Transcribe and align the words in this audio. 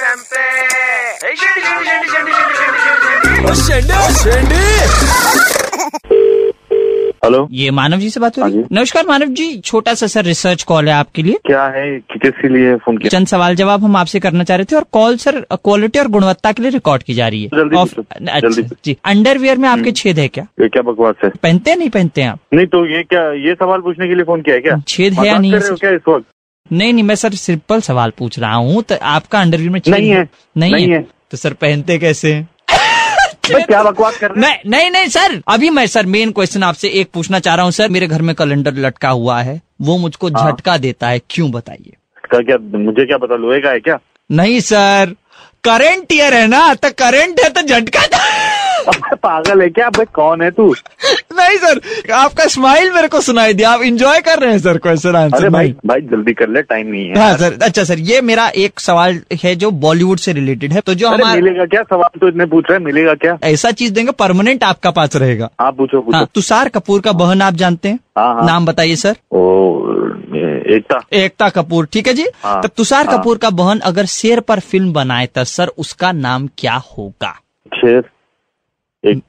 FM 0.00 0.16
पे। 0.16 0.40
हे 1.26 1.36
शेंडी 1.36 1.60
शेंडी 1.60 1.84
शेंडी 1.84 2.32
शेंडी 2.32 2.32
शेंडी 2.32 3.54
शेंडी 3.54 4.14
शेंडी 4.14 4.84
हेलो 7.24 7.48
ये 7.50 7.70
मानव 7.70 7.96
जी 7.96 8.10
से 8.10 8.20
बात 8.20 8.38
हो 8.38 8.44
रही 8.44 8.54
है? 8.54 8.60
हाँ 8.60 8.68
नमस्कार 8.72 9.04
मानव 9.08 9.26
जी 9.26 9.60
छोटा 9.60 9.94
सा 9.94 10.06
सर 10.06 10.24
रिसर्च 10.24 10.62
कॉल 10.62 10.88
है 10.88 10.94
आपके 10.94 11.22
लिए। 11.22 11.38
क्या 11.46 11.64
है? 11.64 12.00
कि- 12.00 12.22
किसके 12.22 12.48
लिए 12.48 12.76
फ़ोन 12.76 12.98
किया? 12.98 13.18
चंद 13.18 13.26
सवाल 13.26 13.54
जवाब 13.54 13.84
हम 13.84 13.96
आपसे 13.96 14.20
करना 14.20 14.44
चाह 14.44 14.56
रहे 14.56 14.64
थे 14.64 14.76
और 14.76 14.84
कॉल 14.92 15.16
सर 15.16 15.40
क्वालिटी 15.40 15.98
और 15.98 16.08
गुणवत्ता 16.08 16.52
के 16.52 16.62
लिए 16.62 16.70
रिकॉर्ड 16.70 17.02
की 17.02 17.14
जा 17.14 17.28
रही 17.28 17.42
है। 17.42 17.48
जल्दी 17.48 17.76
ऑफ- 17.76 17.98
अच्छा 17.98 18.38
जल्दी 18.38 18.62
हम्म। 18.62 18.76
जी। 18.84 18.96
अंडरवियर 19.04 19.58
में 19.58 19.68
आपके 19.68 19.92
छेद 19.92 20.18
है 20.18 20.28
क्या? 20.28 20.46
ये 20.60 20.68
क्या 20.68 20.82
बकवास 20.82 21.14
है? 21.24 21.30
पहनते 21.30 21.70
हैं 21.70 21.78
नहीं 21.78 21.90
पहनते 21.90 22.22
हैं 22.22 22.28
आप? 22.28 22.38
नहीं 22.54 22.66
तो 22.66 22.86
ये 22.86 23.02
क्या 23.02 23.32
ये 23.32 23.54
सवाल 23.54 23.80
पूछने 23.80 24.08
के 24.08 24.14
लिए 24.14 24.24
फ़ोन 24.24 24.40
किया 24.40 24.56
है 24.56 24.62
क्या? 24.62 24.82
छेद 24.88 25.12
है 25.12 25.26
या 25.26 25.38
नहीं 25.38 25.52
कर 25.52 25.58
रहे 25.58 25.68
सर? 25.68 25.74
क्या 25.74 25.90
इस 25.90 26.00
वक्त? 26.08 26.26
नहीं 26.72 26.92
नहीं 26.92 27.04
मैं 27.04 27.14
सर 27.14 27.34
सिंपल 27.34 27.80
सवाल 27.80 28.12
पूछ 28.18 28.38
रहा 28.38 28.54
हूँ 28.54 28.82
तो 28.82 28.94
आपका 29.02 29.40
अंडरवियर 29.40 29.70
में 29.70 29.80
नहीं 29.88 30.10
है, 30.10 30.28
नहीं, 30.56 30.72
नहीं 30.72 30.88
है 30.88 30.96
है। 30.96 31.06
तो 31.30 31.36
सर 31.36 31.52
पहनते 31.52 31.98
कैसे 31.98 32.44
क्या 33.50 33.82
बकवास 33.82 34.18
कर 34.18 34.30
रहे 34.30 34.40
नहीं 34.40 34.70
नहीं 34.70 34.90
नहीं 34.90 35.08
सर 35.08 35.42
अभी 35.48 35.70
मैं 35.70 35.86
सर 35.86 36.06
मेन 36.06 36.32
क्वेश्चन 36.32 36.62
आपसे 36.62 36.88
एक 36.88 37.10
पूछना 37.14 37.38
चाह 37.38 37.54
रहा 37.54 37.64
हूँ 37.64 37.72
सर 37.72 37.88
मेरे 37.88 38.06
घर 38.06 38.22
में 38.22 38.34
कैलेंडर 38.34 38.74
लटका 38.74 39.08
हुआ 39.08 39.42
है 39.42 39.60
वो 39.80 39.98
मुझको 39.98 40.28
हाँ। 40.28 40.52
झटका 40.52 40.76
देता 40.76 41.08
है 41.08 41.20
क्यों 41.30 41.50
बताइए 41.50 41.92
हैं? 42.34 42.44
क्या 42.44 42.58
मुझे 42.78 43.06
क्या 43.06 43.18
पता 43.18 43.36
लोहे 43.36 43.60
का 43.60 43.70
है 43.70 43.80
क्या 43.80 43.98
नहीं 44.30 44.60
सर 44.60 45.14
करंट 45.64 46.12
ईयर 46.12 46.34
है 46.34 46.46
ना 46.46 46.74
तो 46.74 46.90
करंट 46.90 47.40
है 47.40 47.48
तो 47.50 47.62
झटका 47.62 48.00
अबे 48.88 49.14
पागल 49.24 49.60
है 49.62 49.68
क्या? 49.68 49.88
भाई 49.90 50.06
कौन 50.14 50.42
है 50.42 50.50
तू? 50.50 50.66
नहीं 51.38 51.56
सर 51.58 51.80
आपका 52.14 52.46
स्माइल 52.48 52.90
मेरे 52.92 53.08
को 53.08 53.20
सुनाई 53.20 53.54
दिया। 53.54 53.70
आप 53.70 53.82
इंजॉय 53.82 54.20
कर 54.20 54.38
रहे 54.38 54.50
हैं 54.50 54.58
सर 54.58 54.78
क्वेश्चन 54.78 55.16
आंसर 55.16 55.36
अरे 55.36 55.48
भाई 55.50 55.74
भाई 55.86 56.00
जल्दी 56.10 56.32
कर 56.32 56.48
ले 56.48 56.62
टाइम 56.62 56.86
नहीं 56.86 57.06
है। 57.08 57.18
हाँ 57.18 57.36
सर 57.38 57.58
अच्छा 57.62 57.84
सर 57.84 57.98
ये 58.10 58.20
मेरा 58.20 58.48
एक 58.64 58.80
सवाल 58.80 59.20
है 59.44 59.54
जो 59.56 59.70
बॉलीवुड 59.86 60.18
से 60.18 60.32
रिलेटेड 60.32 60.72
है। 60.72 60.80
तो 60.80 60.94
जो 60.94 61.08
हमारा 61.08 61.34
मिलेगा 61.34 61.64
क्या? 61.66 61.82
सवाल 61.82 62.18
तो 62.20 62.28
इतने 62.28 62.46
पूछ 62.46 62.64
रहे 62.70 62.78
हैं 62.78 62.84
मिलेगा 62.84 63.14
क्या? 63.14 63.36
ऐसा 63.44 63.70
चीज़ 63.72 63.92
देंगे 63.92 64.12
परमानेंट 64.18 64.64
आपका 64.64 64.90
पास 64.90 65.16
रहेगा। 65.16 65.50
आप 65.60 65.76
पूछो 65.76 65.98
हाँ 66.00 66.20
पूछो 66.20 66.30
तुषार 66.34 66.68
कपूर 66.68 67.00
का 67.00 67.12
बहन 67.12 67.42
आप 67.42 67.54
जानते 67.54 67.88
हैं? 67.88 67.98
हाँ, 68.18 68.34
हाँ। 68.34 68.46
नाम 68.46 68.66
बताइए 68.66 68.96
सर। 68.96 69.16
ओ 69.32 69.42
एकता। 70.74 71.00
एकता 71.12 71.48
कपूर 71.48 71.86
ठीक 71.92 72.06
है 72.08 72.12
जी? 72.14 72.26
हाँ, 72.42 72.60
तो 72.62 72.68
तुषार 72.68 73.06
हाँ। 73.06 73.18
कपूर 73.18 73.38
का 73.38 73.50
बहन 73.50 73.78
अगर 73.90 74.06
शेर 74.06 74.40
पर 74.40 74.60
फ़िल्म 74.60 74.92
बनाए 74.92 75.26
तो 75.26 75.44
सर 75.44 75.68
उसका 75.78 76.12
नाम 76.12 76.48
क्या 76.58 76.74
होगा? 76.98 77.32
शेर। 77.72 78.02
एक 79.04 79.22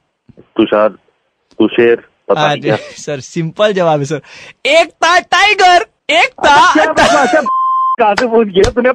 तुषार 0.57 0.89
तुषेर 0.89 1.95
पता 2.29 2.47
नहीं 2.47 2.61
क्या। 2.61 2.75
सर 2.97 3.19
सिंपल 3.21 3.73
जवाब 3.73 3.99
है 3.99 4.05
सर। 4.05 4.21
एक 4.67 4.91
था 5.03 5.17
टाइगर 5.19 5.85
क्या 6.11 6.23
बकवास 6.77 7.33
है? 7.35 7.41
कहाँ 7.99 8.13
से 8.15 8.27
फ़ोन 8.27 8.49
किया 8.51 8.69
तूने? 8.71 8.91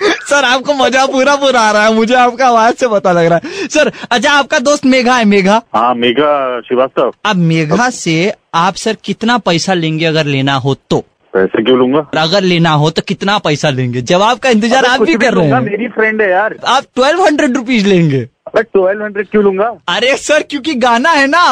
सर 0.00 0.44
आपको 0.44 0.74
मज़ा 0.74 1.04
पूरा 1.06 1.34
पूरा 1.36 1.60
आ 1.60 1.70
रहा 1.72 1.84
है 1.84 1.92
मुझे 1.94 2.14
आपका 2.14 2.46
आवाज़ 2.48 2.74
से 2.76 2.88
पता 2.88 3.12
लग 3.12 3.26
रहा 3.26 3.40
है। 3.44 3.66
सर 3.68 3.90
अच्छा 4.10 4.32
आपका 4.32 4.58
दोस्त 4.60 4.84
मेघा 4.86 5.16
है 5.16 5.24
मेघा। 5.24 5.60
हाँ 5.74 5.94
मेघा 5.94 6.60
श्रीवास्तव। 6.60 7.12
अब 7.26 7.36
मेघा 7.36 7.88
से 7.90 8.32
आप 8.54 8.74
सर 8.74 8.96
कितना 9.04 9.38
पैसा 9.40 9.74
लेंगे 9.74 10.04
अगर 10.04 10.26
लेना 10.26 10.54
हो 10.56 10.74
तो? 10.90 11.00
पैसे 11.34 11.62
क्यों 11.64 11.78
लूँगा? 11.78 12.06
अगर 12.20 12.42
लेना 12.42 12.70
हो 12.72 12.90
तो 12.90 13.02
कितना 13.02 13.38
पैसा 13.38 13.70
लेंगे? 13.70 14.02
जवाब 14.02 14.38
का 14.38 14.50
इंतज़ार 14.50 14.84
आप 14.84 15.02
भी 15.02 15.14
कर 15.16 15.34
रहे 15.34 15.46
हैं। 15.46 15.60
मेरी 15.60 15.88
फ्रेंड 15.88 16.22
है 16.22 16.30
यार। 16.30 16.56
आप 16.66 16.84
ट्वेल्व 16.94 17.24
हंड्रेड 17.24 17.56
रुपीज़ 17.56 17.86
लेंगे। 17.86 18.28
अबे 18.56 18.62
ट्वेल्व 18.62 19.02
हंड्रेड 19.04 19.26
क्यों 19.30 19.42
लूँगा? 19.44 19.66
अरे 19.88 20.16
सर 20.16 20.42
क्योंकि 20.50 20.74
गाना 20.82 21.10
है 21.10 21.26
ना 21.26 21.44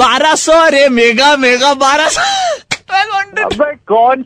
बारह 0.00 0.34
सौ 0.34 0.52
अरे 0.64 0.88
मेगा 0.88 1.36
मेगा 1.36 1.72
बारह 1.74 2.08
सौ 2.08 2.22
ट्वेल्व 2.72 3.14
हंड्रेड 3.16 3.78
कौन 3.88 4.24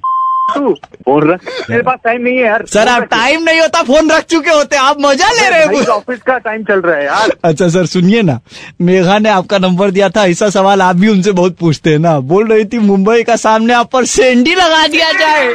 फ़ोन 0.56 1.28
रख 1.30 1.46
मेरे 1.70 1.82
पास 1.82 1.98
टाइम 2.04 2.20
नहीं 2.22 2.36
है 2.36 2.44
यार। 2.44 2.64
सर 2.72 2.88
आप 2.88 3.02
टाइम 3.10 3.42
नहीं 3.42 3.60
होता 3.60 3.82
फ़ोन 3.82 4.10
रख 4.10 4.24
चुके 4.30 4.50
होते 4.50 4.76
आप 4.76 4.96
मज़ा 5.00 5.30
ले 5.30 5.48
रहे 5.50 5.64
हो 5.64 5.92
ऑफ़िस 5.92 6.20
का 6.26 6.36
टाइम 6.38 6.62
चल 6.64 6.80
रहा 6.80 6.96
है 6.96 7.04
यार। 7.04 7.32
अच्छा 7.44 7.68
सर 7.68 7.86
सुनिए 7.86 8.22
ना 8.22 8.38
मेघा 8.80 9.18
ने 9.18 9.28
आपका 9.28 9.58
नंबर 9.58 9.90
दिया 9.90 10.08
था 10.08 10.26
ऐसा 10.26 10.50
सवाल 10.50 10.82
आप 10.82 10.96
भी 10.96 11.08
उनसे 11.08 11.32
बहुत 11.32 11.56
पूछते 11.60 11.90
हैं 11.90 11.98
ना। 11.98 12.18
बोल 12.32 12.46
रही 12.52 12.64
थी 12.64 12.78
मुंबई 12.86 13.22
का 13.22 13.36
सामने 13.36 13.72
आप 13.74 13.90
पर 13.92 14.04
सेंडी 14.14 14.54
लगा 14.54 14.86
दिया 14.86 15.12
जाए। 15.12 15.54